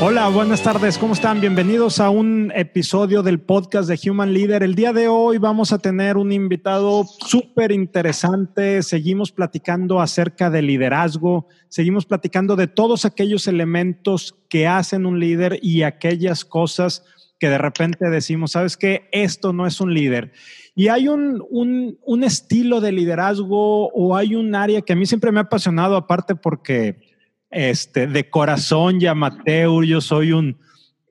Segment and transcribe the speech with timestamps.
[0.00, 1.40] Hola, buenas tardes, ¿cómo están?
[1.40, 4.62] Bienvenidos a un episodio del podcast de Human Leader.
[4.62, 8.84] El día de hoy vamos a tener un invitado súper interesante.
[8.84, 15.58] Seguimos platicando acerca del liderazgo, seguimos platicando de todos aquellos elementos que hacen un líder
[15.62, 17.04] y aquellas cosas
[17.40, 19.08] que de repente decimos, ¿sabes qué?
[19.10, 20.30] Esto no es un líder.
[20.76, 25.06] Y hay un, un, un estilo de liderazgo o hay un área que a mí
[25.06, 27.07] siempre me ha apasionado, aparte porque
[27.50, 29.84] este, de corazón y amateur.
[29.84, 30.58] Yo soy un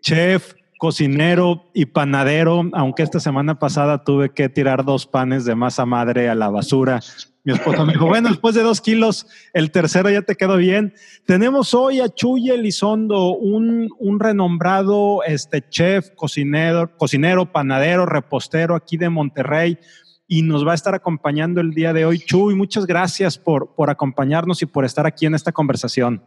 [0.01, 5.85] chef, cocinero y panadero, aunque esta semana pasada tuve que tirar dos panes de masa
[5.85, 7.01] madre a la basura.
[7.43, 10.93] Mi esposa me dijo, bueno, después de dos kilos, el tercero ya te quedó bien.
[11.25, 18.97] Tenemos hoy a Chuy Elizondo, un, un renombrado este, chef, cocinero, cocinero, panadero, repostero aquí
[18.97, 19.79] de Monterrey
[20.27, 22.19] y nos va a estar acompañando el día de hoy.
[22.19, 26.21] Chuy, muchas gracias por, por acompañarnos y por estar aquí en esta conversación.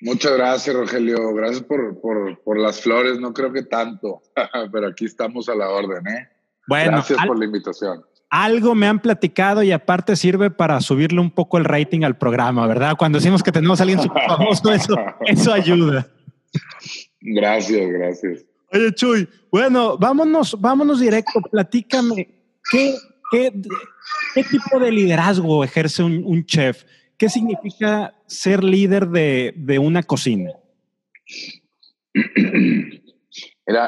[0.00, 1.34] Muchas gracias, Rogelio.
[1.34, 3.18] Gracias por, por, por las flores.
[3.18, 4.22] No creo que tanto,
[4.72, 6.06] pero aquí estamos a la orden.
[6.06, 6.28] ¿eh?
[6.66, 8.04] Bueno, gracias por la invitación.
[8.30, 12.66] Algo me han platicado y aparte sirve para subirle un poco el rating al programa,
[12.66, 12.94] ¿verdad?
[12.98, 14.94] Cuando decimos que tenemos a alguien súper famoso, eso,
[15.26, 16.06] eso ayuda.
[17.20, 18.44] Gracias, gracias.
[18.70, 21.40] Oye, Chuy, bueno, vámonos, vámonos directo.
[21.50, 22.38] Platícame
[22.70, 22.96] ¿Qué,
[23.30, 23.52] qué,
[24.34, 26.84] qué tipo de liderazgo ejerce un, un, chef?
[27.16, 30.52] ¿Qué significa ser líder de, de una cocina?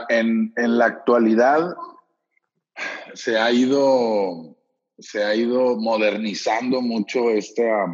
[0.08, 1.74] En, en, la actualidad
[3.14, 4.56] se ha ido,
[4.98, 7.86] se ha ido modernizando mucho esta,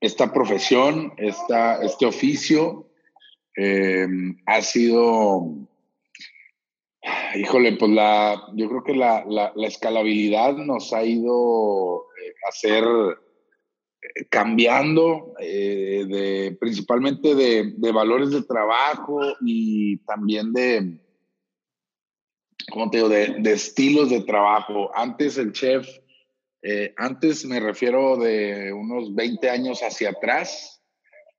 [0.00, 2.90] esta profesión, esta, este oficio.
[3.56, 4.06] Eh,
[4.46, 5.66] ha sido
[7.34, 12.48] Híjole, pues la, yo creo que la, la, la escalabilidad nos ha ido eh, a
[12.48, 12.84] hacer
[14.28, 20.98] cambiando eh, de, principalmente de, valores de trabajo y también de,
[22.70, 24.90] ¿cómo te digo?, de, de estilos de trabajo.
[24.94, 25.88] Antes el chef,
[26.62, 30.82] eh, antes me refiero de unos 20 años hacia atrás,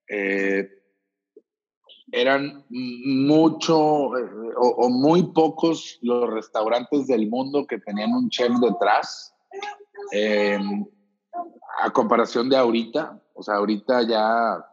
[0.09, 0.69] eh,
[2.11, 4.13] eran mucho o,
[4.57, 9.33] o, muy pocos los restaurantes del mundo que tenían un chef detrás.
[11.81, 14.65] A comparación de ahorita, o sea, ahorita ya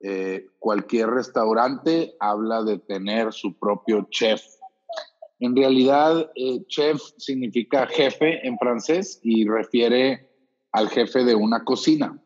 [0.00, 4.42] eh, cualquier restaurante habla de tener su propio chef.
[5.40, 10.28] En realidad, eh, chef significa jefe en francés y refiere
[10.72, 12.20] al jefe de una cocina.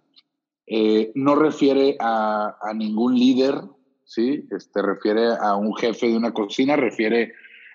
[0.67, 3.63] Eh, no refiere a, a ningún líder
[4.13, 4.47] ¿sí?
[4.51, 7.33] Este, refiere a un jefe de una cocina, refiere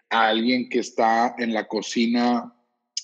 [0.10, 2.54] a alguien que está en la cocina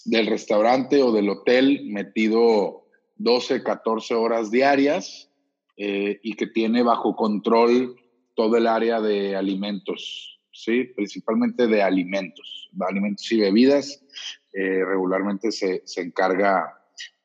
[0.05, 2.82] del restaurante o del hotel metido
[3.23, 5.29] 12, 14 horas diarias
[5.77, 7.95] eh, y que tiene bajo control
[8.35, 10.83] todo el área de alimentos, ¿sí?
[10.95, 14.03] principalmente de alimentos, alimentos y bebidas.
[14.53, 16.79] Eh, regularmente se, se encarga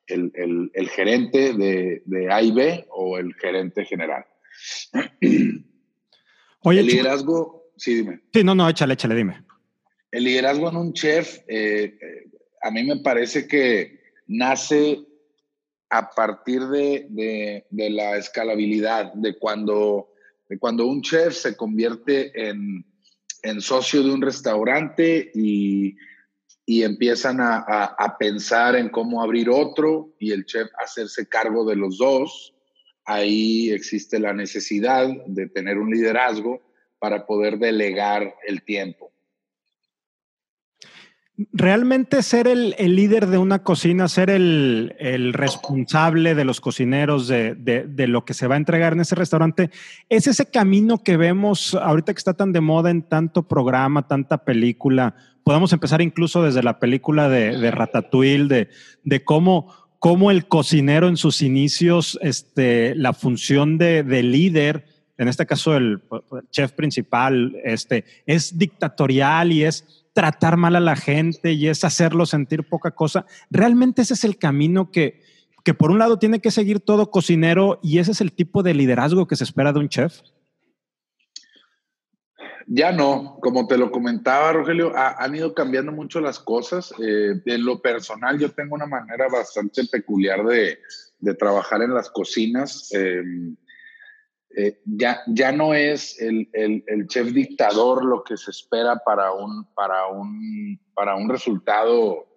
[0.07, 4.25] el, el, el gerente de, de A y B o el gerente general.
[6.61, 8.21] Oye, el liderazgo, sí, dime.
[8.33, 9.43] Sí, no, no, échale, échale, dime.
[10.11, 12.31] El liderazgo en un chef, eh, eh,
[12.61, 14.99] a mí me parece que nace
[15.89, 20.09] a partir de, de, la escalabilidad, de cuando,
[20.47, 22.85] de cuando un chef se convierte en,
[23.41, 25.95] en socio de un restaurante y,
[26.65, 31.75] y empiezan a, a, pensar en cómo abrir otro y el chef hacerse cargo de
[31.75, 32.53] los dos
[33.09, 36.61] ahí existe la necesidad de tener un liderazgo
[36.99, 39.11] para poder delegar el tiempo.
[41.53, 47.29] Realmente ser el, el líder de una cocina, ser el, el responsable de los cocineros,
[47.29, 49.69] de, de, lo que se va a entregar en ese restaurante,
[50.09, 54.39] es ese camino que vemos ahorita que está tan de moda en tanto programa, tanta
[54.39, 55.15] película.
[55.45, 58.67] Podemos empezar incluso desde la película de, de Ratatouille,
[59.03, 64.85] de, cómo cómo el cocinero en sus inicios, este, la función de, de líder,
[65.17, 70.79] en este caso el, el, chef principal, este, es dictatorial y es tratar mal a
[70.79, 73.25] la gente y es hacerlo sentir poca cosa.
[73.49, 75.21] Realmente ese es el camino que,
[75.63, 78.73] que por un lado tiene que seguir todo cocinero y ese es el tipo de
[78.73, 80.21] liderazgo que se espera de un chef.
[82.71, 86.93] Ya no, como te lo comentaba, Rogelio, ha, han ido cambiando mucho las cosas.
[87.03, 90.77] Eh, en lo personal, yo tengo una manera bastante peculiar de,
[91.19, 92.89] de trabajar en las cocinas.
[92.93, 93.23] Eh,
[94.55, 99.65] eh, ya, ya no es el, el, chef dictador lo que se espera para un,
[99.73, 102.27] para un, para un resultado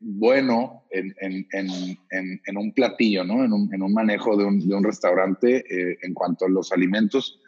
[0.00, 3.44] bueno, en, en, un platillo, ¿no?
[3.44, 3.52] En
[3.82, 7.40] un, manejo de un, restaurante eh, en cuanto a los alimentos.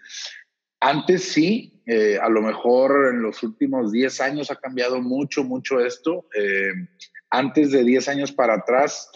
[0.80, 5.80] Antes sí, eh, a lo mejor en los últimos 10 años ha cambiado mucho, mucho
[5.80, 6.26] esto.
[6.36, 6.72] Eh,
[7.30, 9.08] antes de 10 años para atrás,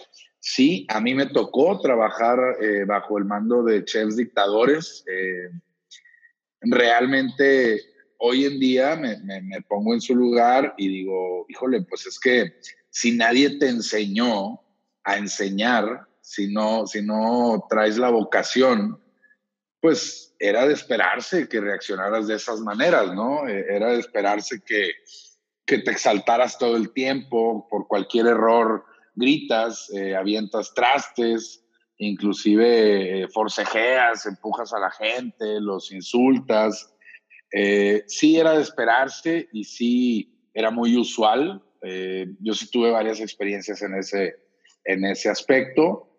[0.45, 2.39] sí, a mí me tocó trabajar
[2.85, 5.03] bajo el mando de chefs dictadores.
[6.61, 7.81] realmente
[8.19, 12.53] hoy en día me, me, pongo en su lugar y digo, híjole, pues es que
[12.89, 14.61] si nadie te enseñó
[15.03, 19.01] a enseñar, si no, si no traes la vocación,
[19.81, 23.47] pues era de esperarse que reaccionaras de esas maneras, ¿no?
[23.47, 24.91] E, era de esperarse que,
[25.65, 28.85] que te exaltaras todo el tiempo, por cualquier error
[29.15, 31.63] gritas, eh, avientas trastes,
[31.97, 36.93] inclusive eh, forcejeas, empujas a la gente, los insultas.
[37.51, 41.61] Eh, sí era de esperarse y sí era muy usual
[42.39, 44.37] yo sí tuve varias experiencias en ese,
[44.85, 46.09] en ese aspecto.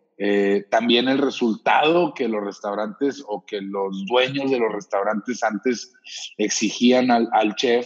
[0.70, 5.92] También el resultado que los restaurantes o que los dueños de los restaurantes antes
[6.38, 7.84] exigían al, al, chef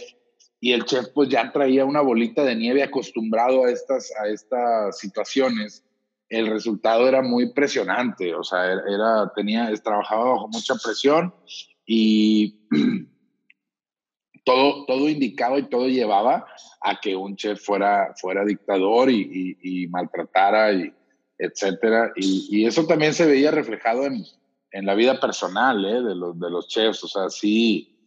[0.63, 4.99] y el chef pues ya traía una bolita de nieve acostumbrado a estas, a estas
[4.99, 5.83] situaciones.
[6.29, 11.33] El resultado era muy impresionante, o sea, era, tenía, trabajaba bajo mucha presión
[11.83, 12.59] y
[14.45, 16.45] todo, todo indicaba y todo llevaba
[16.79, 20.93] a que un chef fuera, fuera dictador y, maltratara, y
[21.39, 22.11] etcétera.
[22.15, 24.23] Y, eso también se veía reflejado en,
[24.71, 26.03] en la vida personal ¿eh?
[26.03, 27.03] de, los, de los chefs.
[27.03, 28.05] O sea, sí,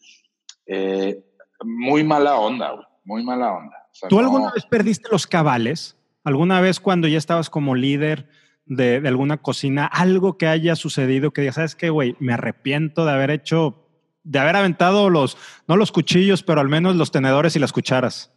[0.66, 1.20] eh,
[1.62, 3.76] muy mala onda, muy mala onda.
[4.08, 5.96] ¿Tú alguna vez perdiste los cabales?
[6.24, 8.28] ¿Alguna vez cuando ya estabas como líder
[8.66, 12.16] de, de alguna cocina, algo que haya sucedido que digas, ¿sabes qué, güey?
[12.18, 13.84] Me arrepiento de haber hecho
[14.24, 15.36] de haber aventado los,
[15.68, 18.32] no los cuchillos, pero al menos los tenedores y las cucharas.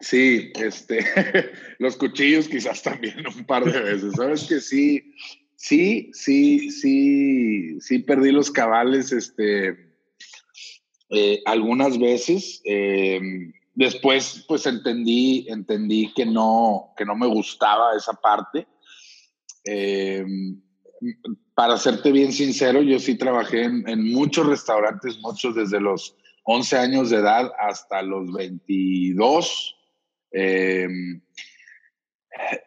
[0.00, 1.04] Sí, este,
[1.78, 4.14] los cuchillos quizás también un par de veces.
[4.14, 5.14] Sabes que sí,
[5.56, 9.87] sí, sí, sí, sí perdí los cabales, este,
[11.10, 12.60] eh, algunas veces.
[12.64, 18.66] Em, después, pues entendí, entendí que no, que no me gustaba esa parte.
[19.64, 20.24] Eh,
[21.54, 27.10] para serte bien sincero, yo sí trabajé en, muchos restaurantes, muchos desde los 11 años
[27.10, 29.76] de edad hasta los 22.
[30.32, 31.20] Em,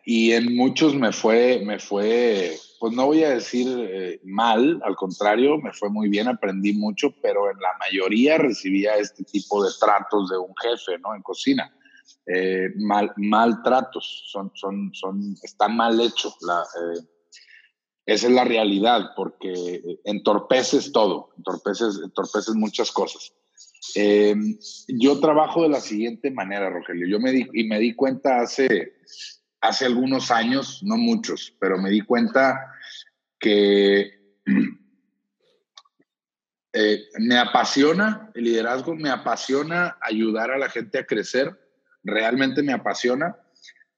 [0.06, 4.96] y en muchos me fue, me fue, pues no voy a decir eh, mal, al
[4.96, 9.70] contrario, me fue muy bien, aprendí mucho, pero en la mayoría recibía este tipo de
[9.80, 11.14] tratos de un jefe, ¿no?
[11.14, 11.72] En cocina.
[12.26, 17.06] Eh, mal, maltratos, son, son, son, está mal hecho eh,
[18.08, 23.32] esa es la realidad, porque entorpeces todo, entorpeces, entorpeces muchas cosas.
[24.88, 27.08] Yo trabajo de la siguiente manera, Rogelio.
[27.08, 28.94] Yo me di, y me di cuenta hace,
[29.62, 32.74] hace algunos años, no muchos, pero me di cuenta
[33.40, 34.20] que
[36.74, 41.58] eh, me apasiona el liderazgo, me apasiona ayudar a la gente a crecer,
[42.04, 43.38] realmente me apasiona.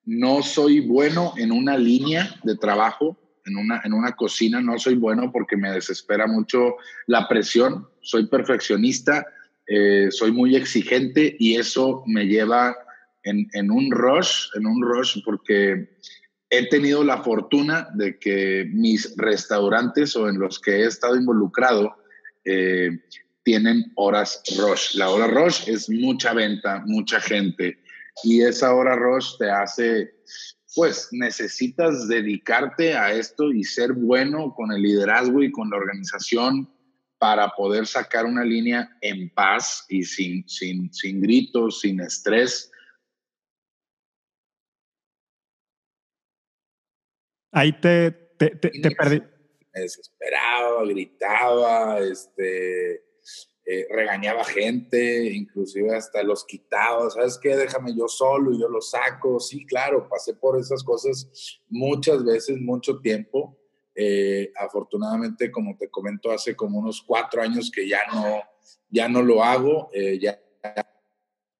[0.06, 4.96] No soy bueno en una línea de trabajo, en una, en una cocina no soy
[4.96, 6.76] bueno porque me desespera mucho
[7.08, 9.26] la presión, soy perfeccionista,
[9.66, 12.76] eh, soy muy exigente y eso me lleva
[13.24, 15.90] en, en, un rush, en un rush porque
[16.50, 21.96] he tenido la fortuna de que mis restaurantes o en los que he estado involucrado
[22.46, 22.92] eh,
[23.44, 24.96] tienen horas rush.
[24.96, 27.80] La hora rush es mucha venta, mucha gente
[28.24, 30.14] y esa hora rush te hace
[30.76, 36.70] pues necesitas dedicarte a esto y ser bueno con el liderazgo y con la organización
[37.20, 42.72] para poder sacar una línea en paz y sin, sin, sin gritos, sin estrés.
[47.54, 49.22] Ahí te, te, te, te perdí.
[49.74, 53.04] Me desesperaba, gritaba, este,
[53.66, 57.56] eh, regañaba gente, inclusive hasta los quitaba, ¿sabes qué?
[57.56, 59.40] Déjame yo solo y yo lo saco.
[59.40, 63.58] Sí, claro, pasé por esas cosas muchas veces, mucho tiempo.
[63.96, 68.42] Eh, afortunadamente, como te comento, hace como unos cuatro años que ya no,
[68.90, 70.38] ya no lo hago, eh, ya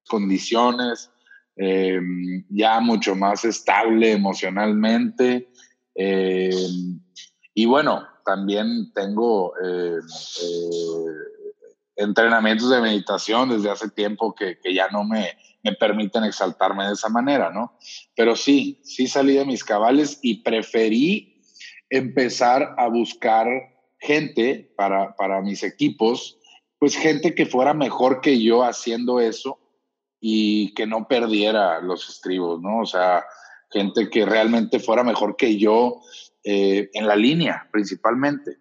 [0.06, 1.10] condiciones,
[1.56, 5.48] ya mucho más estable emocionalmente.
[5.96, 9.52] Y bueno, también tengo
[11.96, 17.08] entrenamientos de meditación desde hace tiempo que, ya no me, me, permiten exaltarme de esa
[17.08, 17.78] manera, ¿no?
[18.16, 21.40] Pero sí, sí salí de mis cabales y preferí
[21.90, 23.46] empezar a buscar
[23.98, 26.38] gente para, para mis equipos,
[26.78, 29.58] pues gente que fuera mejor que yo haciendo eso
[30.20, 32.80] y que no perdiera los estribos, ¿no?
[32.80, 33.24] O sea,
[33.74, 36.00] gente que realmente fuera mejor que yo
[36.44, 38.58] eh, en la línea, principalmente.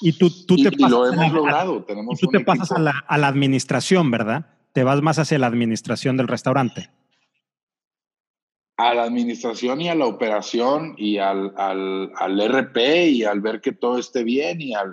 [0.00, 1.84] Y tú, tú te pasas lo hemos logrado.
[1.84, 4.46] Tenemos tú te pasas a la, a la, administración, ¿verdad?
[4.72, 6.90] Te vas más hacia la administración del restaurante.
[8.78, 13.60] A la administración y a la operación y al, al, al RP y al ver
[13.60, 14.92] que todo esté bien y al,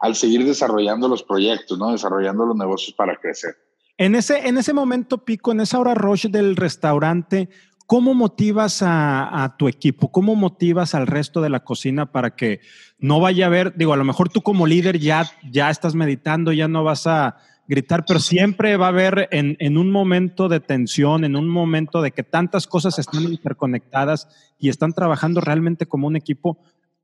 [0.00, 1.92] al, seguir desarrollando los proyectos, ¿no?
[1.92, 3.54] Desarrollando los negocios para crecer.
[3.98, 7.50] En ese, en ese momento pico, en esa hora rush del restaurante,
[7.86, 10.10] ¿Cómo motivas a, tu equipo?
[10.10, 12.60] ¿Cómo motivas al resto de la cocina para que
[12.98, 16.52] no vaya a haber, digo, a lo mejor tú como líder ya, ya estás meditando,
[16.52, 17.36] ya no vas a
[17.68, 22.02] gritar, pero siempre va a haber en, en un momento de tensión, en un momento
[22.02, 26.58] de que tantas cosas están interconectadas y están trabajando realmente como un equipo,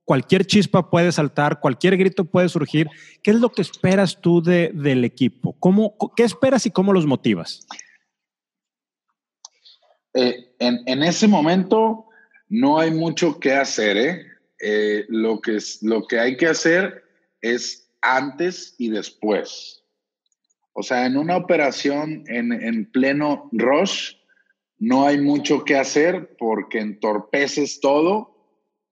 [0.09, 2.89] cualquier chispa puede saltar, cualquier grito puede surgir.
[3.23, 5.55] ¿Qué es lo que esperas tú de, del equipo?
[5.61, 7.67] ¿Cómo, ¿Qué esperas y cómo los motivas?
[10.21, 12.07] Eh, en, ese momento
[12.49, 13.97] no hay mucho que hacer.
[13.97, 14.27] ¿eh?
[14.59, 15.05] ¿eh?
[15.09, 17.05] lo, que es, lo que hay que hacer
[17.41, 19.85] es antes y después.
[20.73, 24.15] O sea, en una operación en, en pleno rush,
[24.81, 28.35] no hay mucho que hacer porque entorpeces todo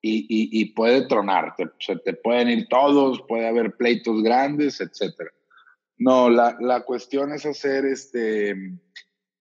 [0.00, 1.54] y, y, puede tronar.
[1.80, 5.12] se te pueden ir todos, puede haber pleitos grandes, etc.
[5.98, 8.54] No, la, la cuestión es hacer este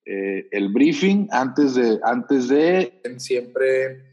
[0.06, 4.04] eh, el briefing antes de, antes de siempre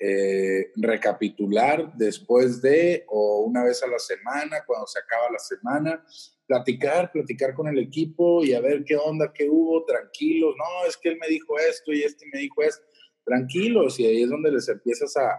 [0.00, 6.04] eh, recapitular después de o una vez a la semana, cuando se acaba la semana,
[6.46, 10.96] platicar, platicar con el equipo y a ver qué onda, qué hubo, tranquilos, no, es
[10.96, 12.84] que él me dijo esto y este me dijo esto,
[13.24, 15.38] tranquilos, y ahí es donde les empiezas a,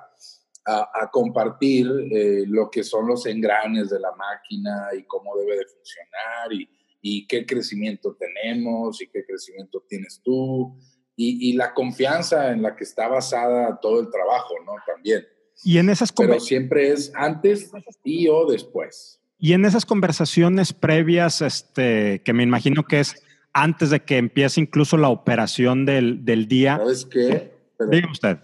[0.65, 5.65] a, compartir eh, lo que son los engranes de la máquina y cómo debe de
[5.65, 6.69] funcionar y,
[7.01, 10.77] y qué crecimiento tenemos y qué crecimiento tienes tú
[11.15, 14.71] y, y, la confianza en la que está basada todo el trabajo, ¿no?
[14.87, 15.25] También.
[15.63, 17.69] Y en esas Pero siempre es antes
[18.03, 19.19] y o después.
[19.37, 23.21] Y en esas conversaciones previas, este, que me imagino que es
[23.53, 26.77] antes de que empiece incluso la operación del, del día.
[26.77, 27.53] ¿Sabes qué?
[27.89, 28.37] Diga usted.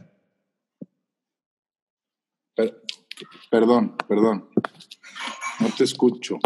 [3.49, 4.49] perdón, perdón.
[5.59, 6.39] No te escucho.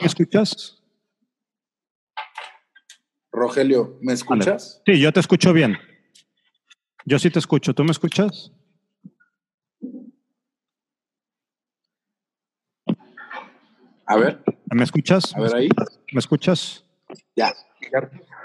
[0.00, 0.81] ¿Me escuchas?
[3.32, 4.82] Rogelio, ¿me escuchas?
[4.84, 5.78] Sí, yo te escucho bien.
[7.06, 7.74] Yo sí te escucho.
[7.74, 8.52] ¿Tú me escuchas?
[14.06, 14.42] A ver.
[14.70, 15.34] ¿Me escuchas?
[15.34, 15.68] A ver ahí.
[16.12, 16.84] ¿Me escuchas?
[17.34, 17.52] Ya,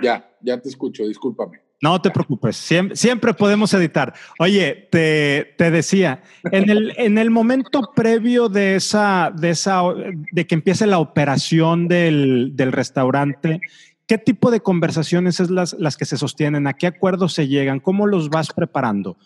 [0.01, 1.59] ya, ya te escucho, discúlpame.
[1.79, 4.11] No te preocupes, siempre, podemos editar.
[4.39, 9.83] Oye, te, decía, en el, en el momento previo de esa, de esa,
[10.31, 13.61] de que empiece la operación del, del restaurante,
[14.07, 16.65] ¿Qué tipo de conversaciones es las, las que se sostienen?
[16.65, 17.81] ¿A qué acuerdos se llegan?
[17.81, 19.17] ¿Cómo los vas preparando?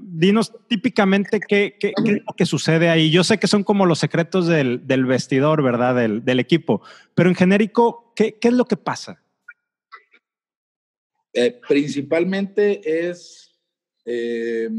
[0.00, 3.10] dinos típicamente qué, qué, es lo que sucede ahí.
[3.10, 5.94] Yo sé que son como los secretos del, del vestidor, ¿verdad?
[5.94, 6.80] Del, del, equipo,
[7.14, 9.22] pero en genérico, ¿qué, ¿qué, es lo que pasa?
[11.34, 13.54] Eh, principalmente es
[14.06, 14.70] eh,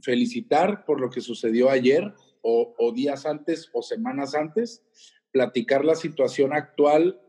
[0.00, 4.84] felicitar por lo que sucedió ayer o, o días antes o semanas antes,
[5.32, 7.20] platicar la situación actual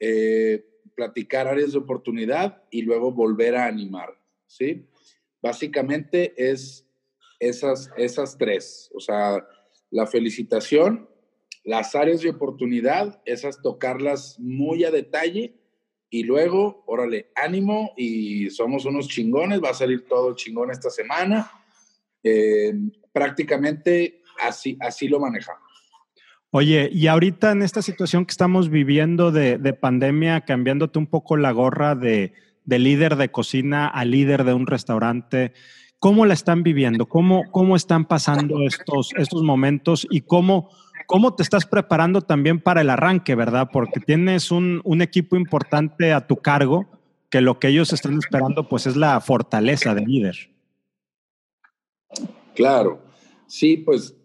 [0.00, 4.88] eh, platicar áreas de oportunidad y luego volver a animar, ¿sí?
[5.40, 6.86] Básicamente es
[7.38, 9.46] esas, esas tres, o sea,
[9.90, 11.08] la felicitación,
[11.64, 15.54] las áreas de oportunidad, esas tocarlas muy a detalle
[16.10, 21.50] y luego, órale, ánimo y somos unos chingones, va a salir todo chingón esta semana.
[22.22, 22.74] Eh,
[23.12, 25.69] prácticamente así, así lo manejamos.
[26.52, 31.52] Oye, y ahorita en esta situación que estamos viviendo de, pandemia, cambiándote un poco la
[31.52, 32.32] gorra de,
[32.66, 35.52] líder de cocina a líder de un restaurante,
[36.00, 37.06] ¿cómo la están viviendo?
[37.06, 40.70] ¿Cómo, cómo están pasando estos, estos momentos y cómo,
[41.06, 43.68] cómo te estás preparando también para el arranque, verdad?
[43.72, 46.88] Porque tienes un, un equipo importante a tu cargo
[47.30, 50.50] que lo que ellos están esperando pues es la fortaleza de líder.
[52.56, 53.00] Claro,
[53.46, 54.16] sí, pues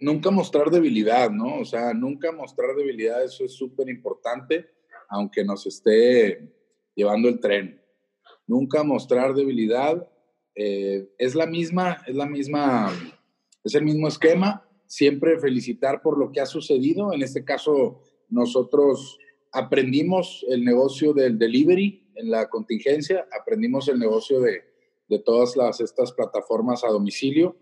[0.00, 1.58] nunca mostrar debilidad, ¿no?
[1.60, 4.70] O sea, nunca mostrar debilidad, eso es súper importante,
[5.08, 6.52] aunque nos esté
[6.94, 7.80] llevando el tren.
[8.46, 10.08] Nunca mostrar debilidad.
[10.54, 12.92] Eh, es la misma, es la misma,
[13.64, 14.68] es el mismo esquema.
[14.86, 17.12] Siempre felicitar por lo que ha sucedido.
[17.12, 19.18] En este caso, nosotros
[19.52, 24.62] aprendimos el negocio del delivery en la contingencia, aprendimos el negocio de,
[25.08, 27.56] de todas las, estas plataformas a domicilio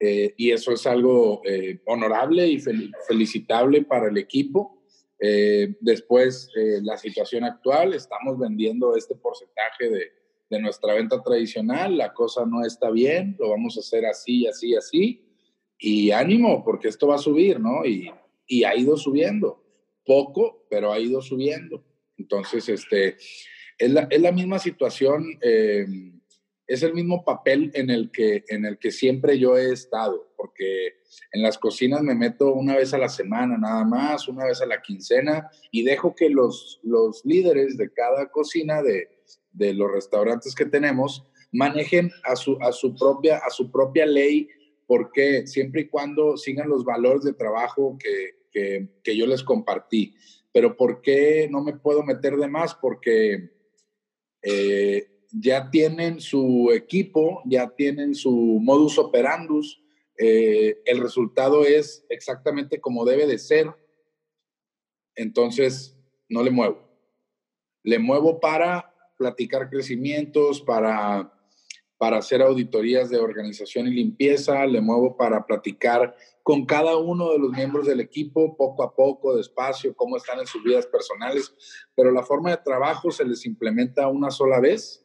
[0.00, 4.78] eh, y eso es algo eh, honorable y felicitable para el equipo.
[5.20, 10.12] Eh, después, eh, la situación actual, estamos vendiendo este porcentaje de,
[10.48, 14.76] de, nuestra venta tradicional, la cosa no está bien, lo vamos a hacer así, así,
[14.76, 15.24] así,
[15.76, 17.84] y ánimo, porque esto va a subir, ¿no?
[17.84, 18.12] Y,
[18.46, 19.64] y ha ido subiendo,
[20.06, 21.84] poco, pero ha ido subiendo.
[22.16, 23.16] Entonces, este,
[23.76, 25.38] es la, es la misma situación.
[26.68, 30.98] Es el mismo papel en el, que, en el que siempre yo he estado, porque
[31.32, 34.66] en las cocinas me meto una vez a la semana nada más, una vez a
[34.66, 39.08] la quincena, y dejo que los, los líderes de cada cocina de,
[39.50, 44.46] de los restaurantes que tenemos manejen a su, a su, propia, a su propia ley,
[44.86, 50.14] porque siempre y cuando sigan los valores de trabajo que, que, que yo les compartí.
[50.52, 52.74] Pero ¿por qué no me puedo meter de más?
[52.74, 53.56] Porque...
[54.42, 58.30] Eh, ya tienen su equipo, ya tienen su
[58.62, 59.82] modus operandus,
[60.16, 63.72] eh, el resultado es exactamente como debe de ser,
[65.14, 65.96] entonces
[66.28, 66.88] no le muevo.
[67.82, 71.32] Le muevo para platicar crecimientos, para,
[71.98, 77.38] para hacer auditorías de organización y limpieza, le muevo para platicar con cada uno de
[77.38, 81.54] los miembros del equipo, poco a poco, despacio, cómo están en sus vidas personales,
[81.94, 85.04] pero la forma de trabajo se les implementa una sola vez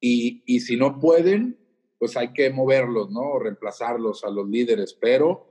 [0.00, 1.58] y, y, si no pueden,
[1.98, 3.20] pues hay que moverlos, ¿no?
[3.20, 5.48] O reemplazarlos a los líderes, pero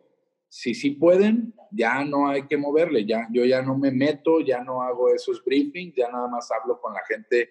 [0.50, 4.64] si sí pueden, ya no hay que moverle, ya, yo ya no me meto, ya
[4.64, 7.50] no hago esos briefings, ya nada más hablo con la gente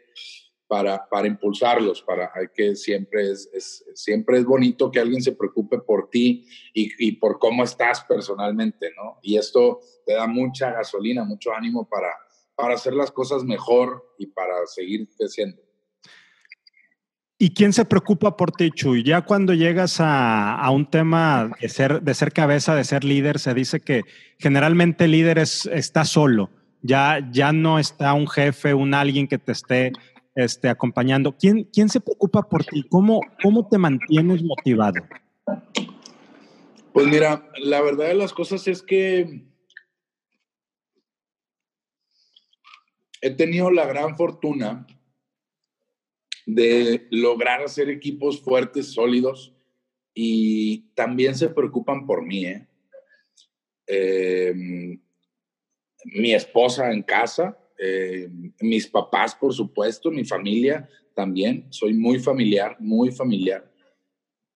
[0.67, 5.33] para, para impulsarlos, para hay que siempre es, es, siempre es bonito que alguien se
[5.33, 9.19] preocupe por ti y, y, por cómo estás personalmente, ¿no?
[9.23, 12.13] Y esto te da mucha gasolina, mucho ánimo para,
[12.55, 15.66] para hacer las cosas mejor y para seguir creciendo.
[17.39, 19.03] ¿Y quién se preocupa por ti, Chuy?
[19.03, 23.39] Ya cuando llegas a, a, un tema de ser, de ser cabeza, de ser líder,
[23.39, 24.03] se dice que
[24.39, 26.51] generalmente el líder es, está solo.
[26.81, 29.93] Ya, ya no está un jefe, un alguien que te esté
[30.35, 31.37] este, acompañando.
[31.37, 32.85] ¿Quién, ¿Quién se preocupa por ti?
[32.89, 35.03] ¿Cómo, ¿Cómo te mantienes motivado?
[36.95, 39.45] Pues mira, la verdad de las cosas es que
[43.21, 44.87] he tenido la gran fortuna
[46.47, 49.53] de lograr hacer equipos fuertes, sólidos,
[50.15, 52.47] y también se preocupan por mí.
[52.47, 52.67] ¿eh?
[53.87, 54.55] Eh,
[56.05, 58.31] mi esposa en casa, eh,
[58.61, 61.67] mis papás, por supuesto, mi familia también.
[61.71, 63.71] Soy muy familiar, muy familiar.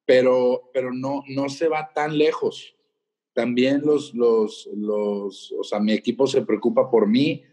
[0.06, 2.74] Pero, pero no, no se va tan lejos.
[3.32, 7.44] También los, los, los, o sea, mi equipo se preocupa por mí.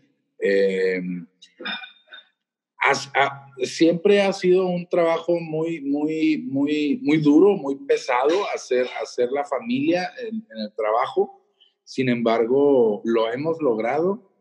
[3.64, 9.44] Siempre ha sido un trabajo muy, muy, muy, muy duro, muy pesado hacer, hacer la
[9.44, 11.44] familia en, el trabajo.
[11.84, 14.32] Sin embargo, lo hemos logrado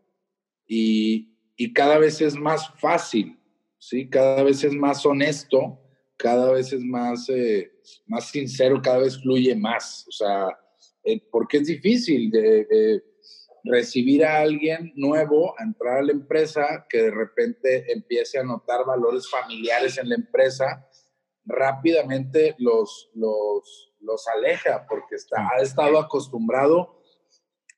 [0.67, 3.39] y, y, cada vez es más fácil,
[3.79, 4.09] ¿sí?
[4.09, 5.81] Cada vez es más honesto,
[6.17, 7.71] cada vez es más, eh,
[8.07, 10.05] más sincero, cada vez fluye más.
[10.09, 10.49] O sea,
[11.05, 12.67] eh, porque es difícil de
[13.67, 18.85] recibir a alguien nuevo a entrar a la empresa que de repente empiece a notar
[18.87, 20.89] valores familiares en la empresa,
[21.45, 27.03] rápidamente los, los, los aleja porque está, ha estado acostumbrado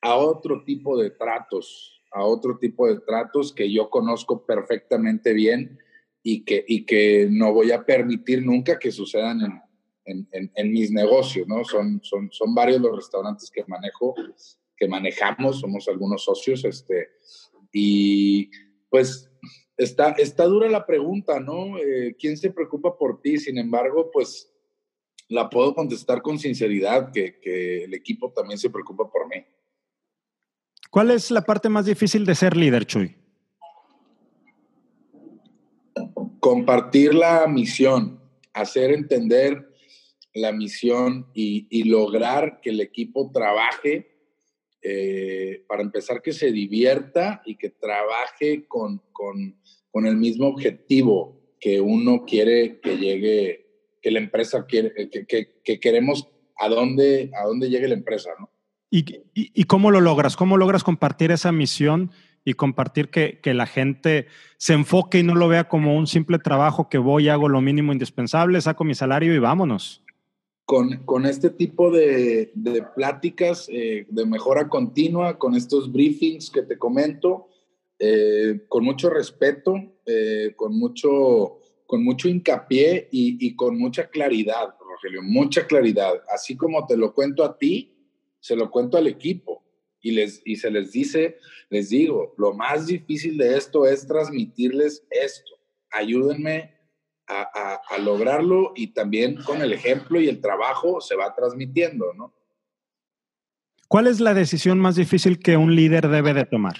[0.00, 5.78] a otro tipo de tratos, a otro tipo de tratos que yo conozco perfectamente bien
[6.22, 9.62] y que, y que no voy a permitir nunca que sucedan en,
[10.04, 11.64] en, en, en mis negocios, ¿no?
[11.64, 14.14] Son, son, son varios los restaurantes que manejo
[14.78, 17.08] que manejamos, somos algunos socios, este,
[17.72, 18.50] y
[18.88, 19.30] pues
[19.76, 21.78] está, está dura la pregunta, ¿no?
[21.78, 23.38] Eh, ¿Quién se preocupa por ti?
[23.38, 24.52] Sin embargo, pues
[25.28, 29.44] la puedo contestar con sinceridad, que, que el equipo también se preocupa por mí.
[30.90, 33.14] ¿Cuál es la parte más difícil de ser líder, Chuy?
[36.40, 38.22] Compartir la misión,
[38.54, 39.68] hacer entender
[40.32, 44.17] la misión y, y lograr que el equipo trabaje
[44.82, 49.56] eh, para empezar, que se divierta y que trabaje con, con,
[49.90, 53.66] con, el mismo objetivo que uno quiere que llegue,
[54.00, 57.94] que la empresa quiere, eh, que, que, que queremos a dónde, a dónde llegue la
[57.94, 58.50] empresa, ¿no?
[58.90, 59.00] ¿Y,
[59.34, 60.36] y, y cómo lo logras?
[60.36, 62.10] ¿Cómo logras compartir esa misión
[62.44, 66.38] y compartir que, que, la gente se enfoque y no lo vea como un simple
[66.38, 70.02] trabajo que voy, hago lo mínimo indispensable, saco mi salario y vámonos?
[70.68, 76.60] Con, con este tipo de, de pláticas eh, de mejora continua, con estos briefings que
[76.60, 77.48] te comento,
[77.98, 84.74] eh, con mucho respeto, eh, con, mucho, con mucho hincapié y, y, con mucha claridad,
[84.78, 86.22] Rogelio, mucha claridad.
[86.34, 87.96] Así como te lo cuento a ti,
[88.38, 89.64] se lo cuento al equipo.
[90.02, 91.38] Y, les, y se les dice,
[91.70, 95.50] les digo, lo más difícil de esto es transmitirles esto.
[95.90, 96.77] Ayúdenme
[97.28, 102.32] a, a, lograrlo y también con el ejemplo y el trabajo se va transmitiendo, ¿no?
[103.86, 106.76] ¿Cuál es la decisión más difícil que un líder debe de tomar?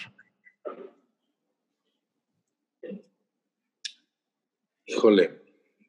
[4.87, 5.43] Híjole,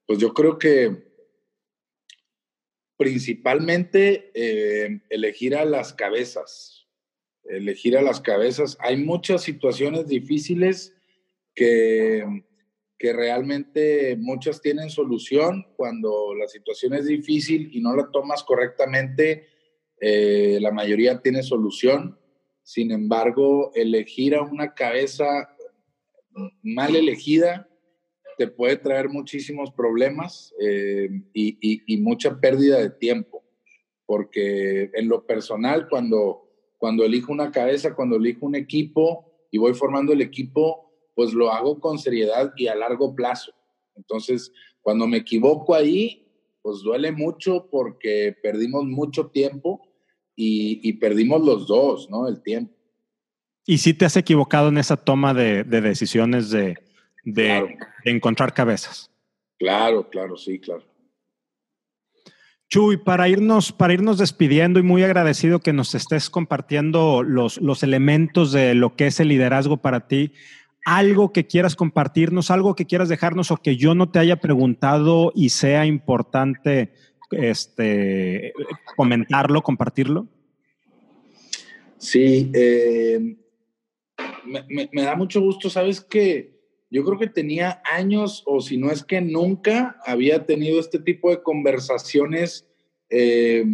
[0.06, 1.10] pues yo creo que
[2.98, 6.86] principalmente eh, elegir a las cabezas,
[7.45, 8.78] elegir a las cabezas.
[8.82, 10.95] Hay muchas situaciones difíciles
[11.56, 12.43] que,
[12.99, 19.47] que realmente muchas tienen solución cuando la situación es difícil y no la tomas correctamente,
[20.01, 22.19] eh, la mayoría tiene solución.
[22.62, 25.55] Sin embargo, elegir a una cabeza
[26.62, 27.69] mal elegida
[28.38, 33.43] te puede traer muchísimos problemas eh, y, mucha pérdida de tiempo,
[34.05, 39.73] porque en lo personal, cuando, cuando elijo una cabeza, cuando elijo un equipo y voy
[39.73, 40.88] formando el equipo,
[41.19, 43.51] pues lo hago con seriedad y a largo plazo.
[43.97, 46.25] Entonces, cuando me equivoco ahí,
[46.62, 49.82] pues duele mucho porque perdimos mucho tiempo
[50.34, 52.29] y, perdimos los dos, ¿no?
[52.29, 52.73] El tiempo.
[53.65, 56.77] ¿Y si te has equivocado en esa toma de decisiones de,
[57.23, 59.12] de, encontrar cabezas.
[59.58, 60.84] Claro, claro, sí, claro.
[62.69, 67.82] Chuy, para irnos, para irnos despidiendo y muy agradecido que nos estés compartiendo los, los
[67.82, 70.34] elementos de lo que es el liderazgo para ti,
[70.85, 75.31] algo que quieras compartirnos, algo que quieras dejarnos o que yo no te haya preguntado
[75.35, 76.91] y sea importante
[77.31, 78.53] este,
[78.95, 80.27] comentarlo, compartirlo.
[81.97, 83.35] Sí, eh,
[84.45, 86.57] me, da mucho gusto, sabes que
[86.89, 91.29] yo creo que tenía años, o si no es que nunca, había tenido este tipo
[91.29, 92.67] de conversaciones
[93.09, 93.65] eh,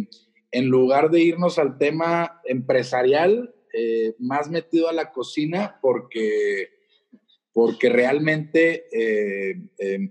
[0.50, 6.70] en lugar de irnos al tema empresarial, eh, más metido a la cocina, porque,
[7.56, 9.54] porque realmente, eh,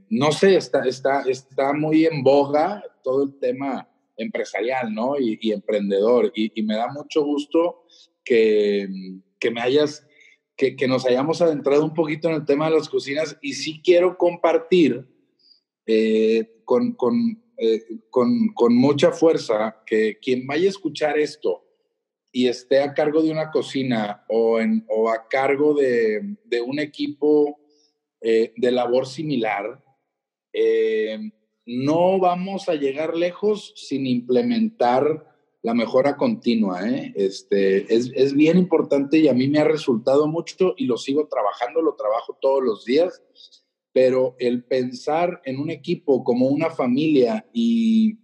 [0.09, 5.19] no sé, está, está, está muy en boga todo el tema empresarial, ¿no?
[5.19, 6.31] Y, emprendedor.
[6.33, 7.83] Y, me da mucho gusto
[8.23, 8.89] que,
[9.37, 10.07] que me hayas
[10.57, 14.17] que, nos hayamos adentrado un poquito en el tema de las cocinas y sí quiero
[14.17, 15.07] compartir
[15.85, 16.97] eh, con,
[17.57, 21.64] eh, con, con, mucha fuerza que quien vaya a escuchar esto
[22.35, 26.79] y esté a cargo de una cocina o, en, o a cargo de, de un
[26.79, 27.61] equipo
[28.19, 29.81] eh, de labor similar,
[31.65, 35.25] no vamos a llegar lejos sin implementar
[35.61, 36.87] la mejora continua.
[36.89, 37.13] ¿eh?
[37.15, 41.27] Este, es, es, bien importante y a mí me ha resultado mucho y lo sigo
[41.27, 43.23] trabajando, lo trabajo todos los días,
[43.93, 48.19] pero el pensar en un equipo como una familia y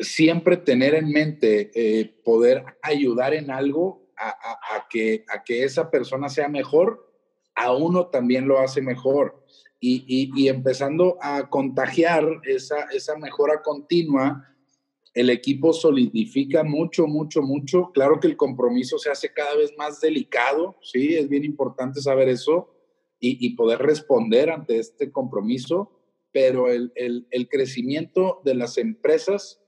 [0.00, 6.28] siempre tener en mente eh, poder ayudar en algo a, que, a que esa persona
[6.28, 7.12] sea mejor,
[7.54, 9.44] a uno también lo hace mejor.
[9.80, 14.48] Y, y, empezando a contagiar esa, esa mejora continua,
[15.12, 17.90] el equipo solidifica mucho, mucho, mucho.
[17.92, 21.14] Claro que el compromiso se hace cada vez más delicado, ¿sí?
[21.14, 22.74] Es bien importante saber eso
[23.20, 25.92] y, poder responder ante este compromiso,
[26.32, 26.92] pero el,
[27.48, 29.62] crecimiento de las empresas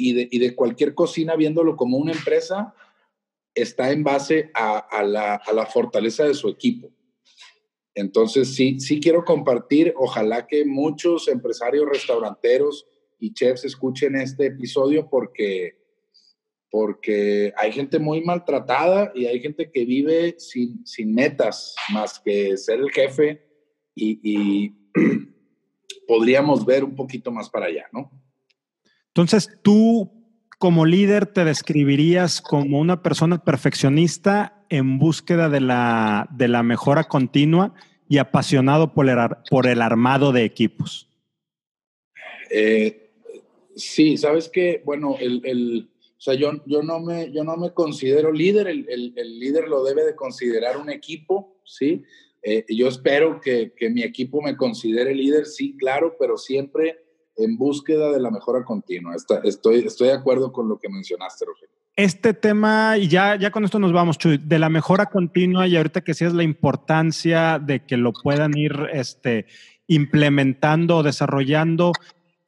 [0.00, 2.74] y de, cualquier cocina, viéndolo como una empresa,
[3.54, 6.90] está en base a, la, fortaleza de su equipo.
[7.94, 12.86] Entonces, sí, sí quiero compartir, ojalá que muchos empresarios restauranteros,
[13.20, 15.76] y chefs escuchen este episodio porque,
[16.70, 22.56] porque hay gente muy maltratada y hay gente que vive sin, sin metas más que
[22.56, 23.46] ser el jefe
[23.94, 24.74] y,
[26.08, 28.10] podríamos ver un poquito más para allá, ¿no?
[29.14, 30.10] Entonces, tú
[30.58, 37.04] como líder te describirías como una persona perfeccionista en búsqueda de la, de la mejora
[37.04, 37.74] continua
[38.08, 39.16] y apasionado por el,
[39.48, 41.08] por el armado de equipos.
[42.50, 43.00] Eh,
[43.80, 47.72] Sí, sabes que, bueno, el, el, o sea, yo, yo, no me, yo no me
[47.72, 52.02] considero líder, el, el, líder lo debe de considerar un equipo, ¿sí?
[52.42, 56.98] Eh, yo espero que, que, mi equipo me considere líder, sí, claro, pero siempre
[57.40, 59.14] en búsqueda de la mejora continua.
[59.44, 61.74] estoy, estoy de acuerdo con lo que mencionaste, Rogelio.
[61.96, 65.76] Este tema, y ya, ya con esto nos vamos, Chuy, de la mejora continua y
[65.76, 69.46] ahorita que sí es la importancia de que lo puedan ir este,
[69.86, 71.92] implementando, desarrollando.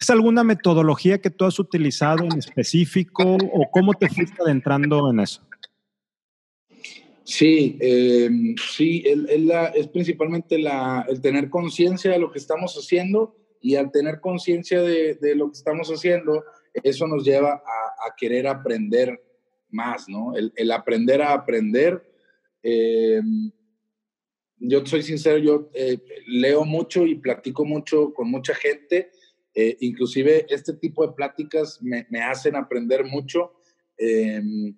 [0.00, 5.20] ¿Es alguna metodología que tú has utilizado en específico o cómo te fuiste adentrando en
[5.20, 5.42] eso?
[7.24, 13.76] Sí, em, sí, es principalmente la, el tener conciencia de lo que estamos haciendo y
[13.76, 16.44] al tener conciencia de, lo que estamos haciendo,
[16.82, 19.22] eso nos lleva a, querer aprender
[19.70, 20.34] más, ¿no?
[20.36, 22.02] El, aprender a aprender.
[22.62, 23.50] Em,
[24.58, 29.10] yo soy sincero, yo eh, leo mucho y platico mucho con mucha gente.
[29.54, 33.54] Eh, inclusive este tipo de pláticas me, me hacen aprender mucho.
[33.96, 34.76] Em,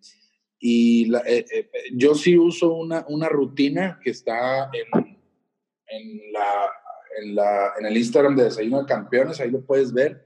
[0.58, 5.18] y eh, yo sí uso una, una, rutina que está en,
[5.86, 6.70] en, la,
[7.20, 10.24] en, la, en, el Instagram de Desayuno de Campeones, ahí lo puedes ver.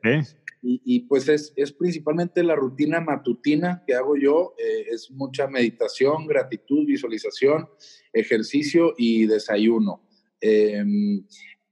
[0.61, 6.27] Y, pues es, es, principalmente la rutina matutina que hago yo, eh, es mucha meditación,
[6.27, 7.69] gratitud, visualización,
[8.13, 10.03] ejercicio y desayuno.
[10.41, 11.25] Em,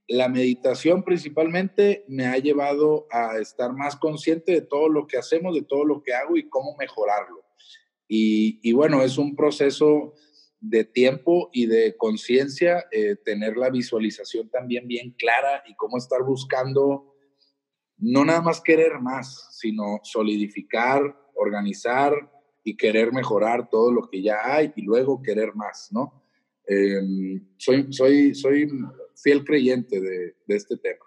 [0.06, 5.54] la meditación principalmente me ha llevado a estar más consciente de todo lo que hacemos,
[5.54, 7.44] de todo lo que hago y cómo mejorarlo.
[8.06, 10.14] Y, y bueno, es un proceso
[10.68, 16.22] de tiempo y de conciencia, eh, tener la visualización también bien clara y cómo estar
[16.22, 17.14] buscando
[17.98, 21.02] no nada más querer más, sino solidificar,
[21.34, 22.12] organizar
[22.62, 26.24] y querer mejorar todo lo que ya hay y luego querer más, ¿no?
[26.66, 28.68] Em, soy, soy, soy
[29.14, 31.04] fiel creyente de, este tema.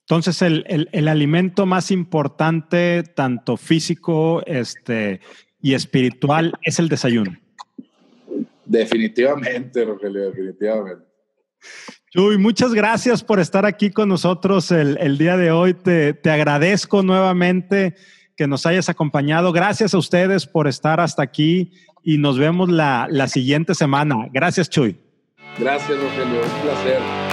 [0.00, 5.20] Entonces, el, el, alimento más importante, tanto físico este,
[5.60, 7.36] y espiritual, es el desayuno.
[8.68, 11.04] Definitivamente, Rogelio, definitivamente.
[12.10, 15.74] Chuy, muchas gracias por estar aquí con nosotros el, día de hoy.
[15.74, 17.94] Te, te, agradezco nuevamente
[18.36, 19.52] que nos hayas acompañado.
[19.52, 24.28] Gracias a ustedes por estar hasta aquí y nos vemos la, la siguiente semana.
[24.32, 24.96] Gracias, Chuy.
[25.58, 26.40] Gracias, Rogelio.
[26.42, 27.27] Un placer.